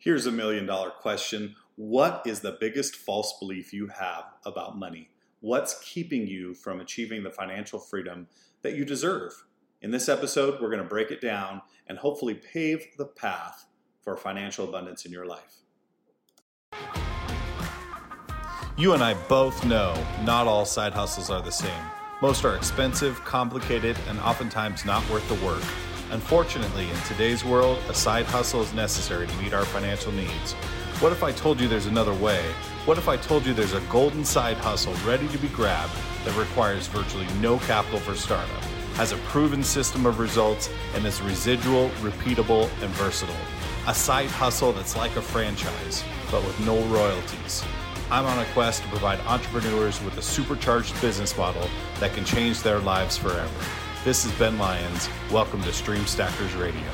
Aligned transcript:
Here's 0.00 0.24
a 0.24 0.32
million 0.32 0.64
dollar 0.64 0.88
question 0.88 1.56
What 1.76 2.22
is 2.24 2.40
the 2.40 2.56
biggest 2.58 2.96
false 2.96 3.38
belief 3.38 3.70
you 3.74 3.88
have 3.88 4.24
about 4.46 4.78
money? 4.78 5.10
What's 5.40 5.78
keeping 5.84 6.26
you 6.26 6.54
from 6.54 6.80
achieving 6.80 7.22
the 7.22 7.30
financial 7.30 7.78
freedom 7.78 8.26
that 8.62 8.74
you 8.74 8.86
deserve? 8.86 9.34
In 9.82 9.90
this 9.90 10.08
episode, 10.08 10.58
we're 10.58 10.70
going 10.70 10.82
to 10.82 10.88
break 10.88 11.10
it 11.10 11.20
down 11.20 11.60
and 11.86 11.98
hopefully 11.98 12.32
pave 12.32 12.82
the 12.96 13.04
path 13.04 13.66
for 14.00 14.16
financial 14.16 14.66
abundance 14.66 15.04
in 15.04 15.12
your 15.12 15.26
life. 15.26 15.58
You 18.78 18.94
and 18.94 19.04
I 19.04 19.12
both 19.28 19.66
know 19.66 20.02
not 20.24 20.46
all 20.46 20.64
side 20.64 20.94
hustles 20.94 21.28
are 21.28 21.42
the 21.42 21.52
same. 21.52 21.84
Most 22.22 22.46
are 22.46 22.56
expensive, 22.56 23.22
complicated, 23.26 23.98
and 24.08 24.18
oftentimes 24.20 24.86
not 24.86 25.06
worth 25.10 25.28
the 25.28 25.46
work. 25.46 25.89
Unfortunately, 26.10 26.90
in 26.90 26.96
today's 27.02 27.44
world, 27.44 27.78
a 27.88 27.94
side 27.94 28.26
hustle 28.26 28.62
is 28.62 28.74
necessary 28.74 29.28
to 29.28 29.36
meet 29.36 29.54
our 29.54 29.64
financial 29.64 30.10
needs. 30.10 30.54
What 30.98 31.12
if 31.12 31.22
I 31.22 31.30
told 31.30 31.60
you 31.60 31.68
there's 31.68 31.86
another 31.86 32.14
way? 32.14 32.42
What 32.84 32.98
if 32.98 33.08
I 33.08 33.16
told 33.16 33.46
you 33.46 33.54
there's 33.54 33.74
a 33.74 33.80
golden 33.82 34.24
side 34.24 34.56
hustle 34.56 34.92
ready 35.06 35.28
to 35.28 35.38
be 35.38 35.46
grabbed 35.48 35.92
that 36.24 36.36
requires 36.36 36.88
virtually 36.88 37.28
no 37.40 37.58
capital 37.60 38.00
for 38.00 38.16
startup, 38.16 38.64
has 38.94 39.12
a 39.12 39.18
proven 39.18 39.62
system 39.62 40.04
of 40.04 40.18
results, 40.18 40.68
and 40.94 41.06
is 41.06 41.22
residual, 41.22 41.90
repeatable, 42.00 42.64
and 42.82 42.90
versatile? 42.94 43.36
A 43.86 43.94
side 43.94 44.30
hustle 44.30 44.72
that's 44.72 44.96
like 44.96 45.14
a 45.14 45.22
franchise, 45.22 46.02
but 46.28 46.44
with 46.44 46.58
no 46.66 46.82
royalties. 46.86 47.64
I'm 48.10 48.26
on 48.26 48.40
a 48.40 48.44
quest 48.46 48.82
to 48.82 48.88
provide 48.88 49.20
entrepreneurs 49.20 50.02
with 50.02 50.18
a 50.18 50.22
supercharged 50.22 51.00
business 51.00 51.38
model 51.38 51.68
that 52.00 52.14
can 52.14 52.24
change 52.24 52.62
their 52.62 52.80
lives 52.80 53.16
forever. 53.16 53.48
This 54.02 54.24
is 54.24 54.32
Ben 54.38 54.56
Lyons. 54.56 55.10
Welcome 55.30 55.62
to 55.62 55.72
Stream 55.74 56.06
Stackers 56.06 56.54
Radio. 56.54 56.88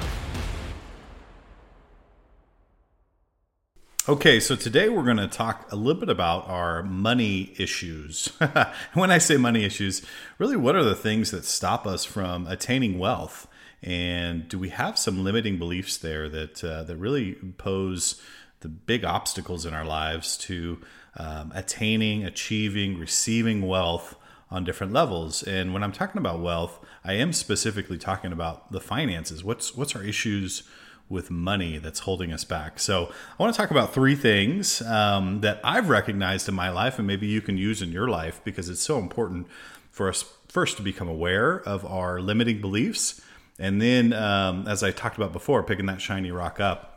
Okay, 4.09 4.41
so 4.41 4.57
today 4.57 4.89
we're 4.89 5.05
going 5.05 5.17
to 5.19 5.29
talk 5.29 5.71
a 5.71 5.77
little 5.77 6.01
bit 6.01 6.09
about 6.09 6.49
our 6.49 6.83
money 6.83 7.55
issues. 7.59 8.27
when 8.95 9.13
I 9.13 9.19
say 9.19 9.37
money 9.37 9.63
issues, 9.63 10.05
really 10.39 10.57
what 10.57 10.75
are 10.75 10.83
the 10.83 10.97
things 10.97 11.31
that 11.31 11.45
stop 11.45 11.87
us 11.87 12.05
from 12.05 12.49
attaining 12.49 12.99
wealth? 12.99 13.47
And 13.85 14.49
do 14.49 14.59
we 14.59 14.71
have 14.71 14.99
some 14.99 15.23
limiting 15.23 15.61
beliefs 15.61 15.97
there 15.97 16.29
that 16.31 16.65
uh, 16.65 16.83
that 16.83 16.97
really 16.97 17.35
pose 17.57 18.21
the 18.61 18.69
big 18.69 19.05
obstacles 19.05 19.65
in 19.65 19.75
our 19.75 19.85
lives 19.85 20.37
to 20.39 20.81
um, 21.17 21.53
attaining, 21.55 22.25
achieving, 22.25 22.99
receiving 22.99 23.65
wealth 23.65 24.17
on 24.51 24.65
different 24.65 24.93
levels? 24.93 25.43
And 25.43 25.73
when 25.73 25.83
I'm 25.83 25.93
talking 25.93 26.19
about 26.19 26.41
wealth, 26.41 26.79
I 27.05 27.15
am 27.15 27.33
specifically 27.33 27.99
talking 27.99 28.33
about 28.33 28.73
the 28.73 28.81
finances. 28.81 29.45
What's 29.45 29.77
what's 29.77 29.95
our 29.97 30.03
issues 30.03 30.63
with 31.09 31.31
money 31.31 31.79
that's 31.79 32.01
holding 32.01 32.33
us 32.33 32.45
back? 32.45 32.79
So 32.79 33.13
I 33.39 33.43
want 33.43 33.55
to 33.55 33.61
talk 33.61 33.71
about 33.71 33.95
three 33.95 34.17
things 34.17 34.83
um, 34.83 35.41
that 35.41 35.61
I've 35.63 35.89
recognized 35.89 36.49
in 36.49 36.55
my 36.55 36.71
life, 36.71 36.99
and 36.99 37.07
maybe 37.07 37.27
you 37.27 37.41
can 37.41 37.57
use 37.57 37.83
in 37.83 37.93
your 37.93 38.09
life 38.09 38.41
because 38.45 38.69
it's 38.69 38.83
so 38.83 38.99
important 38.99 39.47
for 39.91 40.09
us 40.09 40.25
first 40.49 40.77
to 40.77 40.83
become 40.83 41.09
aware 41.09 41.61
of 41.61 41.85
our 41.85 42.21
limiting 42.21 42.61
beliefs, 42.61 43.21
and 43.59 43.81
then, 43.81 44.13
um, 44.13 44.67
as 44.69 44.83
I 44.83 44.91
talked 44.91 45.17
about 45.17 45.33
before, 45.33 45.63
picking 45.63 45.87
that 45.87 46.01
shiny 46.01 46.31
rock 46.31 46.61
up 46.61 46.97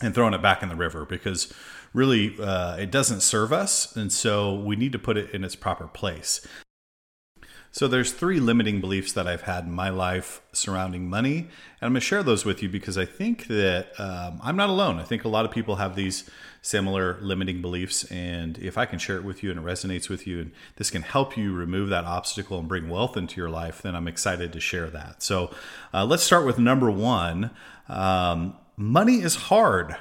and 0.00 0.14
throwing 0.14 0.34
it 0.34 0.42
back 0.42 0.62
in 0.62 0.68
the 0.68 0.76
river 0.76 1.04
because 1.04 1.52
really 1.92 2.36
uh, 2.40 2.76
it 2.76 2.90
doesn't 2.90 3.20
serve 3.20 3.52
us 3.52 3.94
and 3.96 4.12
so 4.12 4.54
we 4.54 4.76
need 4.76 4.92
to 4.92 4.98
put 4.98 5.16
it 5.16 5.30
in 5.30 5.44
its 5.44 5.54
proper 5.54 5.86
place 5.86 6.46
so 7.74 7.88
there's 7.88 8.12
three 8.12 8.38
limiting 8.38 8.82
beliefs 8.82 9.14
that 9.14 9.26
I've 9.26 9.42
had 9.42 9.64
in 9.64 9.72
my 9.72 9.88
life 9.88 10.42
surrounding 10.52 11.08
money, 11.08 11.38
and 11.38 11.48
I'm 11.80 11.92
going 11.92 11.94
to 11.94 12.00
share 12.00 12.22
those 12.22 12.44
with 12.44 12.62
you 12.62 12.68
because 12.68 12.98
I 12.98 13.06
think 13.06 13.46
that 13.46 13.98
um, 13.98 14.38
I'm 14.42 14.56
not 14.56 14.68
alone. 14.68 14.98
I 14.98 15.04
think 15.04 15.24
a 15.24 15.28
lot 15.28 15.46
of 15.46 15.50
people 15.50 15.76
have 15.76 15.96
these 15.96 16.28
similar 16.60 17.18
limiting 17.22 17.62
beliefs, 17.62 18.04
and 18.12 18.58
if 18.58 18.76
I 18.76 18.84
can 18.84 18.98
share 18.98 19.16
it 19.16 19.24
with 19.24 19.42
you 19.42 19.50
and 19.50 19.58
it 19.58 19.64
resonates 19.64 20.10
with 20.10 20.26
you, 20.26 20.40
and 20.40 20.52
this 20.76 20.90
can 20.90 21.00
help 21.00 21.34
you 21.34 21.54
remove 21.54 21.88
that 21.88 22.04
obstacle 22.04 22.58
and 22.58 22.68
bring 22.68 22.90
wealth 22.90 23.16
into 23.16 23.40
your 23.40 23.48
life, 23.48 23.80
then 23.80 23.96
I'm 23.96 24.06
excited 24.06 24.52
to 24.52 24.60
share 24.60 24.90
that. 24.90 25.22
So 25.22 25.50
uh, 25.94 26.04
let's 26.04 26.22
start 26.22 26.44
with 26.44 26.58
number 26.58 26.90
one. 26.90 27.52
Um, 27.88 28.54
money 28.76 29.22
is 29.22 29.34
hard. 29.34 29.96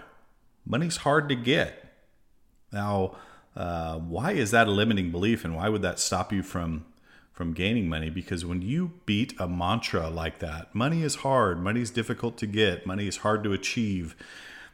Money's 0.65 0.97
hard 0.97 1.29
to 1.29 1.35
get. 1.35 1.93
Now, 2.73 3.15
uh, 3.55 3.97
why 3.97 4.33
is 4.33 4.51
that 4.51 4.67
a 4.67 4.71
limiting 4.71 5.09
belief, 5.09 5.45
and 5.45 5.55
why 5.55 5.69
would 5.69 5.83
that 5.83 5.99
stop 5.99 6.33
you 6.33 6.43
from 6.43 6.83
from 7.31 7.53
gaining 7.53 7.87
money 7.87 8.09
because 8.09 8.45
when 8.45 8.61
you 8.61 8.91
beat 9.05 9.33
a 9.39 9.47
mantra 9.47 10.09
like 10.09 10.39
that, 10.39 10.73
money 10.75 11.03
is 11.03 11.15
hard, 11.15 11.59
money 11.59 11.81
is 11.81 11.91
difficult 11.91 12.37
to 12.37 12.45
get, 12.45 12.85
money 12.85 13.07
is 13.07 13.17
hard 13.17 13.43
to 13.43 13.53
achieve, 13.53 14.15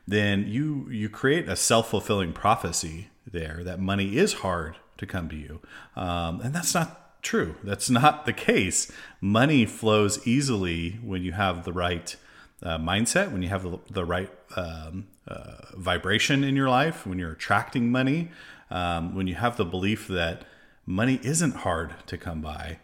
then 0.07 0.47
you 0.47 0.87
you 0.89 1.09
create 1.09 1.47
a 1.49 1.55
self-fulfilling 1.55 2.33
prophecy 2.33 3.09
there 3.29 3.63
that 3.63 3.79
money 3.79 4.17
is 4.17 4.33
hard 4.33 4.77
to 4.97 5.05
come 5.05 5.29
to 5.29 5.35
you. 5.35 5.59
Um, 5.95 6.41
and 6.41 6.53
that's 6.53 6.73
not 6.73 7.21
true. 7.21 7.55
That's 7.63 7.89
not 7.89 8.25
the 8.25 8.33
case. 8.33 8.91
Money 9.21 9.65
flows 9.65 10.25
easily 10.27 10.99
when 11.03 11.23
you 11.23 11.33
have 11.33 11.65
the 11.65 11.73
right 11.73 12.15
uh, 12.63 12.77
mindset, 12.77 13.31
when 13.31 13.41
you 13.41 13.49
have 13.49 13.63
the, 13.63 13.79
the 13.91 14.05
right 14.05 14.31
um, 14.55 15.07
uh, 15.27 15.57
vibration 15.75 16.43
in 16.43 16.55
your 16.55 16.69
life, 16.69 17.05
when 17.05 17.19
you're 17.19 17.33
attracting 17.33 17.91
money, 17.91 18.29
um, 18.71 19.13
when 19.15 19.27
you 19.27 19.35
have 19.35 19.57
the 19.57 19.65
belief 19.65 20.07
that 20.07 20.43
money 20.87 21.19
isn't 21.21 21.57
hard 21.57 21.93
to 22.07 22.17
come 22.17 22.41
by. 22.41 22.79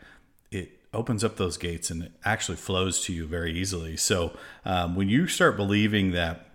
It 0.52 0.78
opens 0.94 1.24
up 1.24 1.38
those 1.38 1.58
gates 1.58 1.90
and 1.90 2.04
it 2.04 2.12
actually 2.24 2.58
flows 2.58 3.04
to 3.06 3.14
you 3.14 3.26
very 3.26 3.52
easily. 3.54 3.98
So 3.98 4.38
um, 4.66 4.96
when 4.96 5.10
you 5.10 5.26
start 5.26 5.58
believing 5.58 6.12
that 6.12 6.46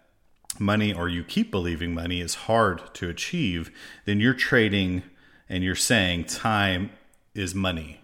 money, 0.61 0.93
or 0.93 1.09
you 1.09 1.25
keep 1.25 1.51
believing 1.51 1.95
money 1.95 2.21
is 2.21 2.35
hard 2.35 2.95
to 2.95 3.09
achieve, 3.09 3.71
then 4.05 4.21
you're 4.21 4.35
trading 4.35 5.03
and 5.49 5.65
you're 5.65 5.75
saying 5.75 6.25
time 6.25 6.91
is 7.35 7.55
money. 7.55 8.01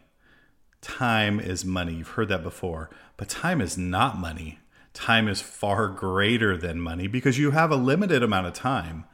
Time 0.80 1.40
is 1.40 1.64
money. 1.64 1.94
You've 1.94 2.08
heard 2.08 2.28
that 2.28 2.42
before, 2.42 2.90
but 3.16 3.28
time 3.28 3.60
is 3.60 3.76
not 3.76 4.18
money. 4.18 4.58
Time 4.92 5.28
is 5.28 5.40
far 5.40 5.88
greater 5.88 6.56
than 6.56 6.80
money 6.80 7.06
because 7.06 7.38
you 7.38 7.50
have 7.50 7.70
a 7.70 7.76
limited 7.76 8.22
amount 8.22 8.46
of 8.46 8.52
time 8.52 9.04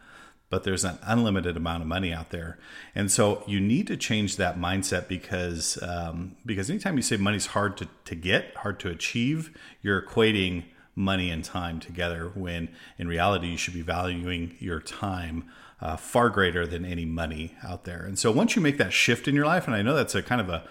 but 0.51 0.65
there's 0.65 0.85
an 0.85 0.99
unlimited 1.03 1.57
amount 1.57 1.83
of 1.83 1.89
money 1.89 2.13
out 2.13 2.31
there, 2.31 2.59
and 2.95 3.11
so 3.11 3.43
you 3.47 3.61
need 3.61 3.87
to 3.87 3.97
change 3.97 4.37
that 4.37 4.59
mindset 4.59 5.09
because 5.09 5.81
um, 5.83 6.37
because 6.45 6.69
anytime 6.69 6.97
you 6.97 7.03
say 7.03 7.17
money's 7.17 7.47
hard 7.47 7.77
to, 7.79 7.89
to 8.05 8.15
get, 8.15 8.55
hard 8.57 8.79
to 8.81 8.89
achieve, 8.89 9.57
you're 9.81 10.03
equating 10.03 10.65
money 10.95 11.31
and 11.31 11.45
time 11.45 11.81
together 11.81 12.31
when 12.35 12.69
in 12.99 13.09
reality 13.09 13.47
you 13.47 13.57
should 13.57 13.75
be 13.75 13.81
valuing 13.83 14.57
your 14.59 14.81
time 14.81 15.49
uh, 15.81 15.97
far 15.97 16.29
greater 16.29 16.67
than 16.67 16.85
any 16.85 17.07
money 17.07 17.55
out 17.63 17.85
there. 17.85 18.03
And 18.05 18.19
so 18.19 18.31
once 18.31 18.55
you 18.55 18.61
make 18.61 18.77
that 18.79 18.93
shift 18.93 19.27
in 19.27 19.35
your 19.35 19.47
life, 19.47 19.67
and 19.67 19.75
I 19.75 19.83
know 19.83 19.95
that's 19.95 20.15
a 20.15 20.23
kind 20.23 20.41
of 20.41 20.49
a 20.49 20.65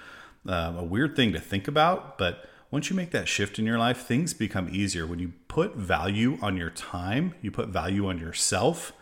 uh, 0.47 0.73
a 0.78 0.84
weird 0.84 1.16
thing 1.16 1.34
to 1.34 1.39
think 1.39 1.68
about, 1.68 2.18
but 2.18 2.45
once 2.72 2.89
you 2.89 2.95
make 2.95 3.12
that 3.12 3.28
shift 3.28 3.59
in 3.59 3.66
your 3.66 3.78
life, 3.78 4.06
things 4.06 4.34
become 4.34 4.69
easier. 4.72 5.06
When 5.06 5.19
you 5.19 5.34
put 5.47 5.75
value 5.75 6.38
on 6.41 6.56
your 6.56 6.69
time, 6.69 7.34
you 7.41 7.51
put 7.51 7.69
value 7.69 8.07
on 8.07 8.19
yourself, 8.19 8.94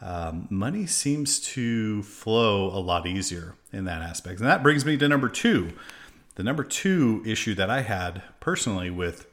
um, 0.00 0.46
money 0.50 0.86
seems 0.86 1.38
to 1.40 2.02
flow 2.02 2.66
a 2.66 2.80
lot 2.80 3.06
easier 3.06 3.54
in 3.72 3.84
that 3.84 4.02
aspect. 4.02 4.40
And 4.40 4.48
that 4.48 4.62
brings 4.62 4.84
me 4.84 4.96
to 4.96 5.08
number 5.08 5.28
two. 5.28 5.72
The 6.36 6.42
number 6.42 6.64
two 6.64 7.22
issue 7.26 7.54
that 7.56 7.70
I 7.70 7.82
had 7.82 8.22
personally 8.40 8.90
with 8.90 9.26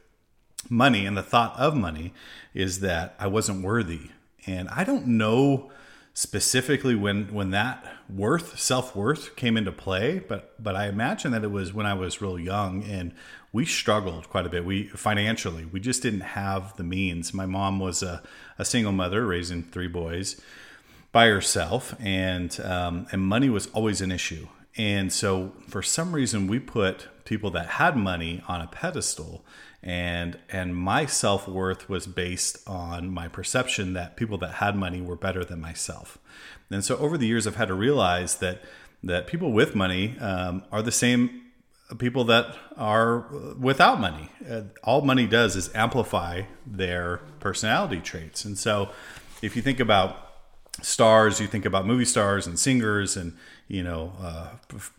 money 0.68 1.06
and 1.06 1.16
the 1.16 1.22
thought 1.22 1.58
of 1.58 1.74
money 1.74 2.12
is 2.52 2.80
that 2.80 3.14
I 3.18 3.28
wasn't 3.28 3.64
worthy. 3.64 4.10
And 4.46 4.68
I 4.68 4.84
don't 4.84 5.06
know 5.06 5.70
specifically 6.18 6.96
when 6.96 7.32
when 7.32 7.50
that 7.50 7.86
worth 8.08 8.58
self-worth 8.58 9.36
came 9.36 9.56
into 9.56 9.70
play 9.70 10.18
but 10.18 10.52
but 10.60 10.74
i 10.74 10.88
imagine 10.88 11.30
that 11.30 11.44
it 11.44 11.50
was 11.50 11.72
when 11.72 11.86
i 11.86 11.94
was 11.94 12.20
real 12.20 12.36
young 12.36 12.82
and 12.82 13.14
we 13.52 13.64
struggled 13.64 14.28
quite 14.28 14.46
a 14.46 14.48
bit. 14.48 14.64
We 14.64 14.88
financially 14.88 15.64
we 15.64 15.80
just 15.80 16.02
didn't 16.02 16.20
have 16.20 16.76
the 16.76 16.84
means. 16.84 17.32
My 17.32 17.46
mom 17.46 17.78
was 17.78 18.02
a, 18.02 18.22
a 18.58 18.64
single 18.64 18.92
mother 18.92 19.26
raising 19.26 19.62
three 19.62 19.88
boys 19.88 20.40
by 21.12 21.26
herself 21.26 21.94
and 21.98 22.58
um, 22.60 23.06
and 23.10 23.22
money 23.22 23.48
was 23.48 23.66
always 23.68 24.00
an 24.00 24.12
issue. 24.12 24.48
And 24.76 25.12
so 25.12 25.54
for 25.66 25.82
some 25.82 26.12
reason 26.14 26.46
we 26.46 26.58
put 26.58 27.08
people 27.24 27.50
that 27.52 27.66
had 27.66 27.96
money 27.96 28.42
on 28.46 28.60
a 28.60 28.66
pedestal 28.66 29.44
and 29.82 30.38
and 30.50 30.74
my 30.74 31.06
self-worth 31.06 31.88
was 31.88 32.06
based 32.06 32.58
on 32.68 33.10
my 33.10 33.28
perception 33.28 33.92
that 33.92 34.16
people 34.16 34.38
that 34.38 34.54
had 34.54 34.74
money 34.74 35.00
were 35.00 35.16
better 35.16 35.44
than 35.44 35.60
myself. 35.60 36.18
And 36.70 36.84
so 36.84 36.96
over 36.96 37.16
the 37.16 37.26
years 37.26 37.46
i've 37.46 37.56
had 37.56 37.68
to 37.68 37.74
realize 37.74 38.36
that 38.36 38.62
that 39.02 39.26
people 39.26 39.52
with 39.52 39.74
money 39.74 40.18
um, 40.18 40.64
are 40.72 40.82
the 40.82 40.92
same 40.92 41.42
people 41.98 42.24
that 42.24 42.54
are 42.76 43.20
without 43.58 44.00
money. 44.00 44.28
Uh, 44.48 44.62
all 44.82 45.00
money 45.00 45.26
does 45.26 45.56
is 45.56 45.74
amplify 45.74 46.42
their 46.66 47.18
personality 47.40 48.00
traits. 48.00 48.44
And 48.44 48.58
so 48.58 48.90
if 49.40 49.56
you 49.56 49.62
think 49.62 49.80
about 49.80 50.24
stars 50.80 51.40
you 51.40 51.46
think 51.48 51.64
about 51.64 51.86
movie 51.86 52.04
stars 52.04 52.46
and 52.46 52.56
singers 52.56 53.16
and 53.16 53.36
you 53.68 53.82
know 53.82 54.12
uh, 54.20 54.48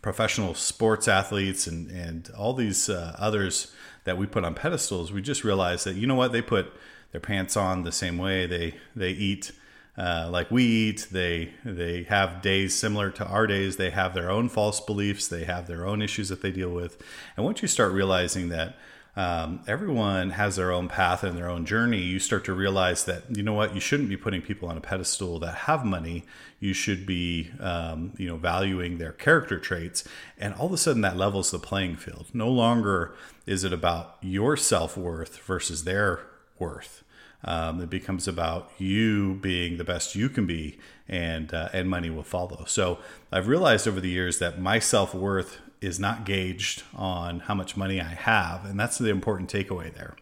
professional 0.00 0.54
sports 0.54 1.08
athletes 1.08 1.66
and 1.66 1.90
and 1.90 2.30
all 2.38 2.54
these 2.54 2.88
uh, 2.88 3.14
others 3.18 3.72
that 4.04 4.16
we 4.16 4.26
put 4.26 4.44
on 4.44 4.54
pedestals, 4.54 5.12
we 5.12 5.20
just 5.20 5.44
realize 5.44 5.84
that 5.84 5.96
you 5.96 6.06
know 6.06 6.14
what 6.14 6.32
they 6.32 6.40
put 6.40 6.72
their 7.12 7.20
pants 7.20 7.56
on 7.56 7.82
the 7.82 7.92
same 7.92 8.16
way. 8.16 8.46
They 8.46 8.76
they 8.94 9.10
eat 9.10 9.52
uh, 9.98 10.28
like 10.30 10.50
we 10.50 10.64
eat. 10.64 11.08
They 11.10 11.52
they 11.64 12.04
have 12.04 12.40
days 12.42 12.74
similar 12.74 13.10
to 13.10 13.26
our 13.26 13.46
days. 13.46 13.76
They 13.76 13.90
have 13.90 14.14
their 14.14 14.30
own 14.30 14.48
false 14.48 14.80
beliefs. 14.80 15.28
They 15.28 15.44
have 15.44 15.66
their 15.66 15.86
own 15.86 16.00
issues 16.00 16.28
that 16.28 16.40
they 16.40 16.52
deal 16.52 16.70
with. 16.70 17.02
And 17.36 17.44
once 17.44 17.62
you 17.62 17.68
start 17.68 17.92
realizing 17.92 18.48
that 18.50 18.76
um, 19.16 19.60
everyone 19.66 20.30
has 20.30 20.56
their 20.56 20.70
own 20.70 20.88
path 20.88 21.24
and 21.24 21.36
their 21.36 21.48
own 21.48 21.66
journey, 21.66 21.98
you 21.98 22.18
start 22.20 22.44
to 22.44 22.52
realize 22.52 23.04
that 23.04 23.24
you 23.36 23.42
know 23.42 23.54
what 23.54 23.74
you 23.74 23.80
shouldn't 23.80 24.08
be 24.08 24.16
putting 24.16 24.40
people 24.40 24.68
on 24.68 24.76
a 24.76 24.80
pedestal 24.80 25.38
that 25.40 25.54
have 25.54 25.84
money. 25.84 26.24
You 26.60 26.72
should 26.72 27.06
be 27.06 27.50
um, 27.58 28.12
you 28.18 28.28
know 28.28 28.36
valuing 28.36 28.98
their 28.98 29.12
character 29.12 29.58
traits, 29.58 30.04
and 30.38 30.54
all 30.54 30.66
of 30.66 30.72
a 30.72 30.78
sudden 30.78 31.02
that 31.02 31.16
levels 31.16 31.50
the 31.50 31.58
playing 31.58 31.96
field. 31.96 32.26
No 32.32 32.48
longer 32.48 33.14
is 33.46 33.64
it 33.64 33.72
about 33.72 34.16
your 34.20 34.56
self 34.56 34.96
worth 34.96 35.38
versus 35.38 35.84
their 35.84 36.20
worth. 36.58 37.02
Um, 37.42 37.80
it 37.80 37.90
becomes 37.90 38.28
about 38.28 38.70
you 38.78 39.34
being 39.40 39.78
the 39.78 39.84
best 39.84 40.14
you 40.14 40.28
can 40.28 40.46
be, 40.46 40.78
and 41.08 41.52
uh, 41.52 41.70
and 41.72 41.90
money 41.90 42.10
will 42.10 42.22
follow. 42.22 42.64
So 42.66 42.98
I've 43.32 43.48
realized 43.48 43.88
over 43.88 44.00
the 44.00 44.10
years 44.10 44.38
that 44.38 44.60
my 44.60 44.78
self 44.78 45.14
worth 45.14 45.58
is 45.80 45.98
not 45.98 46.24
gauged 46.24 46.82
on 46.94 47.40
how 47.40 47.54
much 47.54 47.76
money 47.76 48.00
I 48.00 48.14
have, 48.14 48.64
and 48.64 48.78
that's 48.78 48.98
the 48.98 49.08
important 49.08 49.50
takeaway 49.50 49.94
there. 49.94 50.14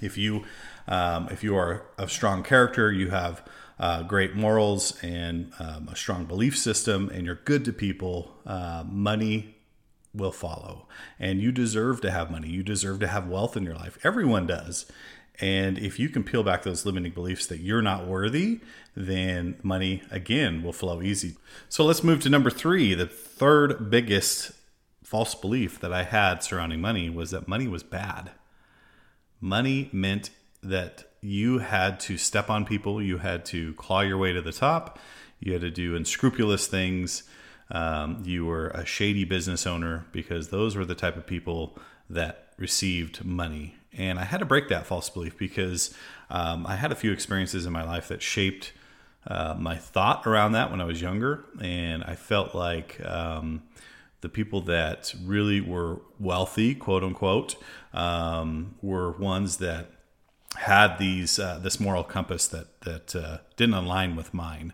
If 0.00 0.16
you 0.16 0.44
um, 0.88 1.28
if 1.30 1.44
you 1.44 1.56
are 1.56 1.86
a 1.98 2.08
strong 2.08 2.42
character, 2.42 2.90
you 2.90 3.10
have 3.10 3.42
uh, 3.78 4.02
great 4.02 4.34
morals 4.34 4.98
and 5.02 5.52
um, 5.58 5.88
a 5.88 5.96
strong 5.96 6.24
belief 6.24 6.58
system, 6.58 7.08
and 7.08 7.24
you're 7.24 7.40
good 7.44 7.64
to 7.64 7.72
people, 7.72 8.36
uh, 8.44 8.84
money 8.86 9.56
will 10.12 10.32
follow. 10.32 10.86
And 11.18 11.40
you 11.40 11.52
deserve 11.52 12.00
to 12.02 12.10
have 12.10 12.30
money. 12.30 12.48
You 12.48 12.62
deserve 12.62 13.00
to 13.00 13.06
have 13.06 13.28
wealth 13.28 13.56
in 13.56 13.62
your 13.62 13.74
life. 13.74 13.98
Everyone 14.04 14.46
does. 14.46 14.90
And 15.40 15.78
if 15.78 15.98
you 15.98 16.10
can 16.10 16.24
peel 16.24 16.42
back 16.42 16.64
those 16.64 16.84
limiting 16.84 17.12
beliefs 17.12 17.46
that 17.46 17.60
you're 17.60 17.80
not 17.80 18.06
worthy, 18.06 18.60
then 18.94 19.56
money 19.62 20.02
again 20.10 20.62
will 20.62 20.72
flow 20.72 21.00
easy. 21.00 21.36
So 21.68 21.84
let's 21.84 22.04
move 22.04 22.20
to 22.22 22.28
number 22.28 22.50
three. 22.50 22.92
The 22.94 23.06
third 23.06 23.88
biggest 23.88 24.52
false 25.10 25.34
belief 25.34 25.80
that 25.80 25.92
I 25.92 26.04
had 26.04 26.42
surrounding 26.42 26.80
money 26.80 27.10
was 27.10 27.32
that 27.32 27.48
money 27.48 27.66
was 27.66 27.82
bad. 27.82 28.30
Money 29.40 29.90
meant 29.92 30.30
that 30.62 31.04
you 31.20 31.58
had 31.58 31.98
to 32.00 32.16
step 32.16 32.48
on 32.48 32.64
people, 32.64 33.02
you 33.02 33.18
had 33.18 33.44
to 33.46 33.74
claw 33.74 34.02
your 34.02 34.18
way 34.18 34.32
to 34.32 34.40
the 34.40 34.52
top, 34.52 34.98
you 35.40 35.52
had 35.52 35.62
to 35.62 35.70
do 35.70 35.96
unscrupulous 35.96 36.66
things. 36.66 37.24
Um, 37.72 38.22
you 38.24 38.46
were 38.46 38.68
a 38.68 38.84
shady 38.84 39.24
business 39.24 39.66
owner 39.66 40.06
because 40.12 40.48
those 40.48 40.76
were 40.76 40.84
the 40.84 40.94
type 40.94 41.16
of 41.16 41.26
people 41.26 41.78
that 42.08 42.52
received 42.58 43.24
money 43.24 43.74
and 43.96 44.18
I 44.18 44.24
had 44.24 44.38
to 44.38 44.46
break 44.46 44.68
that 44.68 44.86
false 44.86 45.10
belief 45.10 45.36
because 45.36 45.94
um, 46.30 46.66
I 46.66 46.76
had 46.76 46.92
a 46.92 46.94
few 46.94 47.12
experiences 47.12 47.66
in 47.66 47.72
my 47.72 47.84
life 47.84 48.08
that 48.08 48.22
shaped 48.22 48.72
uh, 49.26 49.54
my 49.58 49.76
thought 49.76 50.26
around 50.26 50.52
that 50.52 50.70
when 50.70 50.80
I 50.80 50.84
was 50.84 51.02
younger. 51.02 51.44
And 51.60 52.04
I 52.04 52.14
felt 52.14 52.54
like 52.54 53.04
um, 53.04 53.62
the 54.20 54.28
people 54.28 54.60
that 54.62 55.14
really 55.24 55.60
were 55.60 56.00
wealthy, 56.18 56.74
quote 56.74 57.02
unquote, 57.02 57.56
um, 57.92 58.74
were 58.82 59.12
ones 59.12 59.58
that 59.58 59.90
had 60.56 60.98
these 60.98 61.38
uh, 61.38 61.58
this 61.62 61.78
moral 61.78 62.04
compass 62.04 62.48
that 62.48 62.80
that 62.82 63.14
uh, 63.16 63.38
didn't 63.56 63.74
align 63.74 64.16
with 64.16 64.34
mine, 64.34 64.72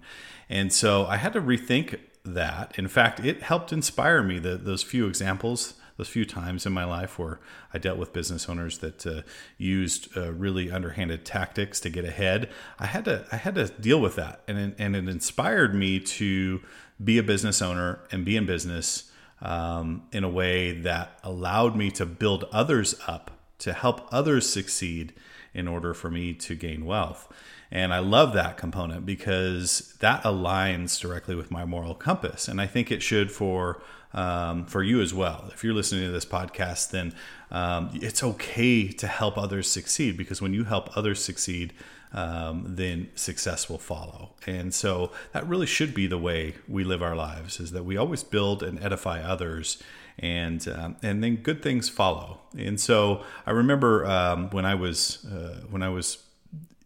and 0.48 0.72
so 0.72 1.06
I 1.06 1.16
had 1.16 1.32
to 1.34 1.40
rethink 1.40 1.98
that. 2.24 2.78
In 2.78 2.88
fact, 2.88 3.20
it 3.20 3.42
helped 3.42 3.72
inspire 3.72 4.22
me. 4.22 4.38
The, 4.38 4.56
those 4.56 4.82
few 4.82 5.06
examples 5.06 5.74
those 5.96 6.08
few 6.08 6.24
times 6.24 6.66
in 6.66 6.72
my 6.72 6.84
life 6.84 7.18
where 7.18 7.40
I 7.72 7.78
dealt 7.78 7.98
with 7.98 8.12
business 8.12 8.48
owners 8.48 8.78
that 8.78 9.06
uh, 9.06 9.22
used 9.56 10.16
uh, 10.16 10.32
really 10.32 10.70
underhanded 10.70 11.24
tactics 11.24 11.80
to 11.80 11.90
get 11.90 12.04
ahead. 12.04 12.50
I 12.78 12.86
had 12.86 13.04
to 13.06 13.26
I 13.32 13.36
had 13.36 13.54
to 13.54 13.68
deal 13.68 14.00
with 14.00 14.16
that, 14.16 14.42
and 14.46 14.74
and 14.78 14.96
it 14.96 15.08
inspired 15.08 15.74
me 15.74 16.00
to 16.00 16.60
be 17.02 17.18
a 17.18 17.22
business 17.22 17.60
owner 17.60 18.00
and 18.10 18.24
be 18.24 18.36
in 18.36 18.46
business 18.46 19.10
um, 19.40 20.02
in 20.12 20.24
a 20.24 20.28
way 20.28 20.72
that 20.72 21.18
allowed 21.22 21.76
me 21.76 21.90
to 21.92 22.06
build 22.06 22.44
others 22.52 22.94
up 23.06 23.30
to 23.58 23.72
help 23.72 24.06
others 24.12 24.48
succeed 24.48 25.12
in 25.54 25.66
order 25.66 25.94
for 25.94 26.10
me 26.10 26.34
to 26.34 26.54
gain 26.54 26.84
wealth. 26.84 27.32
And 27.70 27.92
I 27.92 27.98
love 27.98 28.32
that 28.34 28.56
component 28.56 29.04
because 29.06 29.94
that 30.00 30.22
aligns 30.22 31.00
directly 31.00 31.34
with 31.34 31.50
my 31.50 31.64
moral 31.64 31.94
compass. 31.94 32.48
And 32.48 32.60
I 32.60 32.66
think 32.66 32.92
it 32.92 33.02
should 33.02 33.32
for 33.32 33.82
um, 34.12 34.64
for 34.64 34.82
you 34.82 35.02
as 35.02 35.12
well. 35.12 35.50
If 35.52 35.62
you're 35.62 35.74
listening 35.74 36.06
to 36.06 36.10
this 36.10 36.24
podcast, 36.24 36.90
then 36.90 37.14
um, 37.50 37.90
it's 37.94 38.22
okay 38.22 38.88
to 38.88 39.06
help 39.06 39.36
others 39.36 39.70
succeed 39.70 40.16
because 40.16 40.40
when 40.40 40.54
you 40.54 40.64
help 40.64 40.96
others 40.96 41.22
succeed, 41.22 41.74
um, 42.16 42.64
then 42.66 43.08
success 43.14 43.68
will 43.68 43.78
follow. 43.78 44.30
And 44.46 44.74
so 44.74 45.12
that 45.32 45.46
really 45.46 45.66
should 45.66 45.94
be 45.94 46.06
the 46.06 46.18
way 46.18 46.54
we 46.66 46.82
live 46.82 47.02
our 47.02 47.14
lives: 47.14 47.60
is 47.60 47.72
that 47.72 47.84
we 47.84 47.96
always 47.96 48.24
build 48.24 48.62
and 48.62 48.82
edify 48.82 49.20
others, 49.20 49.80
and 50.18 50.66
um, 50.66 50.96
and 51.02 51.22
then 51.22 51.36
good 51.36 51.62
things 51.62 51.88
follow. 51.88 52.40
And 52.56 52.80
so 52.80 53.22
I 53.46 53.50
remember 53.50 54.06
um, 54.06 54.50
when 54.50 54.64
I 54.64 54.74
was 54.74 55.26
uh, 55.26 55.60
when 55.70 55.82
I 55.82 55.90
was 55.90 56.24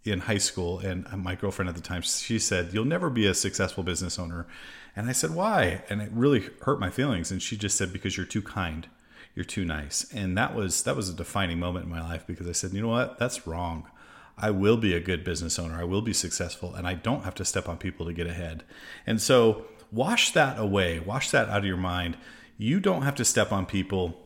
in 0.05 0.21
high 0.21 0.39
school, 0.39 0.81
and 0.81 1.07
my 1.17 1.37
girlfriend 1.37 1.69
at 1.69 1.77
the 1.77 1.81
time, 1.81 2.03
she 2.03 2.39
said, 2.41 2.75
"You'll 2.75 2.85
never 2.85 3.09
be 3.09 3.27
a 3.27 3.35
successful 3.35 3.85
business 3.85 4.19
owner." 4.19 4.49
And 4.97 5.09
I 5.09 5.13
said, 5.13 5.33
"Why?" 5.33 5.85
And 5.89 6.03
it 6.03 6.11
really 6.13 6.49
hurt 6.63 6.81
my 6.81 6.91
feelings. 6.91 7.31
And 7.31 7.41
she 7.41 7.57
just 7.57 7.77
said, 7.77 7.93
"Because 7.93 8.17
you're 8.17 8.27
too 8.27 8.43
kind, 8.43 8.89
you're 9.37 9.45
too 9.45 9.65
nice." 9.65 10.13
And 10.13 10.37
that 10.37 10.57
was 10.57 10.83
that 10.83 10.97
was 10.97 11.09
a 11.09 11.15
defining 11.15 11.61
moment 11.61 11.85
in 11.85 11.91
my 11.91 12.03
life 12.03 12.27
because 12.27 12.49
I 12.49 12.53
said, 12.53 12.73
"You 12.73 12.83
know 12.83 12.89
what? 12.89 13.19
That's 13.21 13.47
wrong." 13.47 13.87
I 14.41 14.51
will 14.51 14.77
be 14.77 14.95
a 14.95 15.01
good 15.01 15.23
business 15.23 15.59
owner. 15.59 15.79
I 15.79 15.85
will 15.85 16.03
be 16.03 16.13
successful, 16.13 16.75
and 16.75 16.87
I 16.87 16.95
don't 16.95 17.25
have 17.25 17.35
to 17.37 17.45
step 17.45 17.69
on 17.69 17.77
people 17.77 18.07
to 18.07 18.13
get 18.13 18.27
ahead. 18.27 18.65
And 19.07 19.21
so, 19.21 19.67
wash 19.93 20.33
that 20.33 20.59
away. 20.59 20.99
Wash 20.99 21.31
that 21.31 21.49
out 21.49 21.59
of 21.59 21.65
your 21.65 21.77
mind. 21.77 22.17
You 22.57 22.81
don't 22.81 23.03
have 23.03 23.15
to 23.17 23.25
step 23.25 23.53
on 23.53 23.67
people 23.67 24.19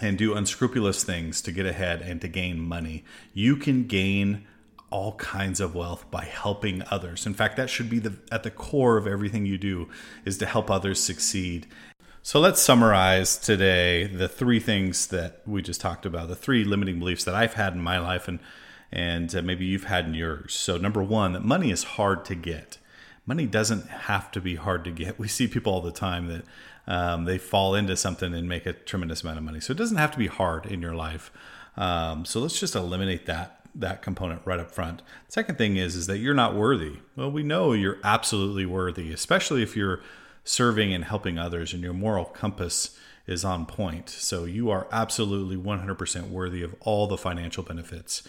and 0.00 0.16
do 0.16 0.34
unscrupulous 0.34 1.02
things 1.02 1.42
to 1.42 1.52
get 1.52 1.66
ahead 1.66 2.02
and 2.02 2.20
to 2.20 2.28
gain 2.28 2.60
money. 2.60 3.04
You 3.34 3.56
can 3.56 3.86
gain 3.86 4.46
all 4.90 5.12
kinds 5.16 5.60
of 5.60 5.74
wealth 5.74 6.10
by 6.10 6.24
helping 6.24 6.82
others. 6.90 7.26
In 7.26 7.34
fact, 7.34 7.56
that 7.56 7.68
should 7.68 7.90
be 7.90 7.98
the, 7.98 8.14
at 8.32 8.42
the 8.42 8.50
core 8.50 8.96
of 8.96 9.06
everything 9.06 9.44
you 9.44 9.58
do 9.58 9.88
is 10.24 10.38
to 10.38 10.46
help 10.46 10.70
others 10.70 11.02
succeed. 11.02 11.66
So 12.22 12.40
let's 12.40 12.60
summarize 12.60 13.36
today 13.36 14.06
the 14.06 14.28
three 14.28 14.60
things 14.60 15.08
that 15.08 15.42
we 15.46 15.62
just 15.62 15.80
talked 15.80 16.06
about, 16.06 16.28
the 16.28 16.36
three 16.36 16.64
limiting 16.64 16.98
beliefs 16.98 17.24
that 17.24 17.34
I've 17.34 17.54
had 17.54 17.74
in 17.74 17.80
my 17.80 17.98
life 17.98 18.28
and 18.28 18.38
and 18.90 19.34
uh, 19.34 19.42
maybe 19.42 19.66
you've 19.66 19.84
had 19.84 20.06
in 20.06 20.14
yours. 20.14 20.54
So 20.54 20.76
number 20.76 21.02
1, 21.02 21.32
that 21.32 21.44
money 21.44 21.70
is 21.70 21.84
hard 21.84 22.24
to 22.26 22.34
get. 22.34 22.78
Money 23.26 23.46
doesn't 23.46 23.86
have 23.88 24.30
to 24.32 24.40
be 24.40 24.56
hard 24.56 24.84
to 24.84 24.90
get. 24.90 25.18
We 25.18 25.28
see 25.28 25.46
people 25.46 25.72
all 25.72 25.80
the 25.80 25.92
time 25.92 26.28
that 26.28 26.44
um, 26.86 27.24
they 27.24 27.38
fall 27.38 27.74
into 27.74 27.96
something 27.96 28.32
and 28.32 28.48
make 28.48 28.64
a 28.64 28.72
tremendous 28.72 29.22
amount 29.22 29.38
of 29.38 29.44
money. 29.44 29.60
So 29.60 29.72
it 29.72 29.76
doesn't 29.76 29.98
have 29.98 30.12
to 30.12 30.18
be 30.18 30.28
hard 30.28 30.64
in 30.66 30.80
your 30.80 30.94
life. 30.94 31.30
Um, 31.76 32.24
so 32.24 32.40
let's 32.40 32.58
just 32.58 32.74
eliminate 32.74 33.26
that 33.26 33.54
that 33.74 34.02
component 34.02 34.40
right 34.44 34.58
up 34.58 34.72
front. 34.72 35.02
Second 35.28 35.56
thing 35.56 35.76
is 35.76 35.94
is 35.94 36.06
that 36.08 36.18
you're 36.18 36.34
not 36.34 36.54
worthy. 36.54 36.96
Well, 37.14 37.30
we 37.30 37.42
know 37.42 37.72
you're 37.72 37.98
absolutely 38.02 38.66
worthy, 38.66 39.12
especially 39.12 39.62
if 39.62 39.76
you're 39.76 40.00
serving 40.42 40.92
and 40.92 41.04
helping 41.04 41.38
others 41.38 41.72
and 41.72 41.82
your 41.82 41.92
moral 41.92 42.24
compass 42.24 42.98
is 43.28 43.44
on 43.44 43.66
point. 43.66 44.08
So 44.08 44.44
you 44.44 44.70
are 44.70 44.88
absolutely 44.90 45.56
100% 45.56 46.30
worthy 46.30 46.62
of 46.62 46.74
all 46.80 47.06
the 47.06 47.18
financial 47.18 47.62
benefits. 47.62 48.22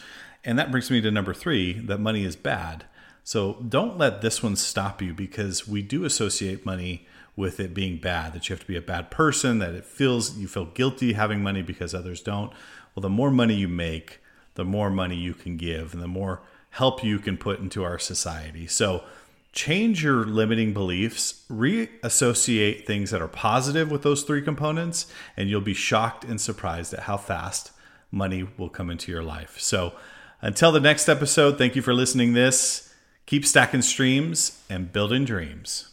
And 0.43 0.59
that 0.59 0.71
brings 0.71 0.91
me 0.91 1.01
to 1.01 1.09
number 1.09 1.33
3, 1.33 1.79
that 1.87 1.99
money 1.99 2.25
is 2.25 2.35
bad. 2.35 2.85
So 3.23 3.53
don't 3.67 3.97
let 3.97 4.21
this 4.21 4.43
one 4.43 4.55
stop 4.55 5.01
you 5.01 5.13
because 5.13 5.67
we 5.67 5.81
do 5.81 6.03
associate 6.03 6.65
money 6.65 7.07
with 7.35 7.59
it 7.59 7.73
being 7.73 7.97
bad, 7.97 8.33
that 8.33 8.49
you 8.49 8.53
have 8.53 8.61
to 8.61 8.67
be 8.67 8.75
a 8.75 8.81
bad 8.81 9.09
person, 9.09 9.59
that 9.59 9.73
it 9.73 9.85
feels 9.85 10.37
you 10.37 10.47
feel 10.47 10.65
guilty 10.65 11.13
having 11.13 11.41
money 11.41 11.61
because 11.61 11.95
others 11.95 12.21
don't. 12.21 12.51
Well, 12.93 13.01
the 13.01 13.09
more 13.09 13.31
money 13.31 13.53
you 13.53 13.69
make, 13.69 14.19
the 14.55 14.65
more 14.65 14.89
money 14.89 15.15
you 15.15 15.33
can 15.33 15.55
give 15.55 15.93
and 15.93 16.03
the 16.03 16.07
more 16.07 16.41
help 16.71 17.03
you 17.03 17.19
can 17.19 17.37
put 17.37 17.59
into 17.59 17.83
our 17.83 17.97
society. 17.97 18.67
So, 18.67 19.03
change 19.51 20.03
your 20.03 20.25
limiting 20.25 20.73
beliefs, 20.73 21.45
reassociate 21.49 22.85
things 22.85 23.11
that 23.11 23.21
are 23.21 23.27
positive 23.27 23.89
with 23.91 24.03
those 24.03 24.23
three 24.23 24.41
components, 24.41 25.11
and 25.35 25.49
you'll 25.49 25.61
be 25.61 25.73
shocked 25.73 26.23
and 26.23 26.39
surprised 26.39 26.93
at 26.93 27.01
how 27.01 27.17
fast 27.17 27.71
money 28.11 28.47
will 28.57 28.69
come 28.69 28.89
into 28.89 29.11
your 29.11 29.23
life. 29.23 29.59
So, 29.59 29.93
until 30.41 30.71
the 30.71 30.79
next 30.79 31.09
episode, 31.09 31.57
thank 31.57 31.75
you 31.75 31.81
for 31.81 31.93
listening 31.93 32.33
this. 32.33 32.93
Keep 33.25 33.45
stacking 33.45 33.81
streams 33.81 34.63
and 34.69 34.91
building 34.91 35.25
dreams. 35.25 35.89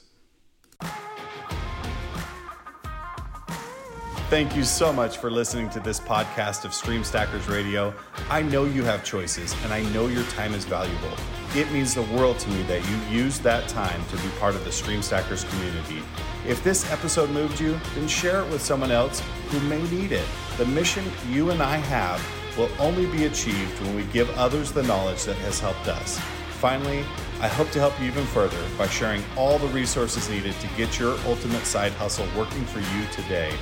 Thank 4.28 4.56
you 4.56 4.64
so 4.64 4.92
much 4.92 5.18
for 5.18 5.30
listening 5.30 5.70
to 5.70 5.80
this 5.80 6.00
podcast 6.00 6.64
of 6.64 6.74
Stream 6.74 7.04
Stackers 7.04 7.46
Radio. 7.48 7.94
I 8.28 8.42
know 8.42 8.64
you 8.64 8.82
have 8.82 9.04
choices 9.04 9.54
and 9.62 9.72
I 9.72 9.82
know 9.92 10.08
your 10.08 10.24
time 10.24 10.52
is 10.52 10.64
valuable. 10.64 11.16
It 11.54 11.70
means 11.72 11.94
the 11.94 12.02
world 12.02 12.38
to 12.40 12.50
me 12.50 12.62
that 12.64 12.86
you 12.88 13.18
used 13.22 13.42
that 13.42 13.68
time 13.68 14.04
to 14.10 14.16
be 14.16 14.28
part 14.40 14.54
of 14.54 14.64
the 14.64 14.72
Stream 14.72 15.00
Stackers 15.00 15.44
community. 15.44 16.02
If 16.46 16.62
this 16.62 16.90
episode 16.92 17.30
moved 17.30 17.60
you, 17.60 17.78
then 17.94 18.08
share 18.08 18.40
it 18.40 18.50
with 18.50 18.62
someone 18.62 18.90
else 18.90 19.22
who 19.48 19.60
may 19.60 19.82
need 19.90 20.12
it. 20.12 20.26
The 20.58 20.66
mission 20.66 21.04
you 21.30 21.50
and 21.50 21.62
I 21.62 21.76
have 21.76 22.22
will 22.56 22.70
only 22.78 23.06
be 23.06 23.26
achieved 23.26 23.80
when 23.82 23.94
we 23.94 24.04
give 24.04 24.30
others 24.38 24.72
the 24.72 24.82
knowledge 24.82 25.24
that 25.24 25.36
has 25.36 25.60
helped 25.60 25.88
us. 25.88 26.18
Finally, 26.50 27.04
I 27.40 27.48
hope 27.48 27.70
to 27.72 27.78
help 27.78 27.98
you 28.00 28.06
even 28.06 28.24
further 28.26 28.62
by 28.78 28.86
sharing 28.88 29.22
all 29.36 29.58
the 29.58 29.68
resources 29.68 30.28
needed 30.30 30.54
to 30.60 30.68
get 30.76 30.98
your 30.98 31.18
ultimate 31.26 31.64
side 31.64 31.92
hustle 31.92 32.26
working 32.36 32.64
for 32.64 32.80
you 32.80 33.06
today. 33.12 33.52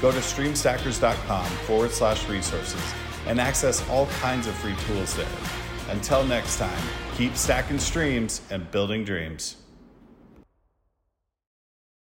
Go 0.00 0.10
to 0.10 0.18
streamstackers.com 0.18 1.46
forward 1.66 1.92
slash 1.92 2.28
resources 2.28 2.82
and 3.26 3.40
access 3.40 3.88
all 3.88 4.06
kinds 4.06 4.46
of 4.46 4.54
free 4.54 4.74
tools 4.86 5.14
there. 5.14 5.59
Until 5.90 6.22
next 6.24 6.58
time, 6.58 6.82
keep 7.16 7.34
stacking 7.34 7.80
streams 7.80 8.42
and 8.48 8.70
building 8.70 9.04
dreams. 9.04 9.56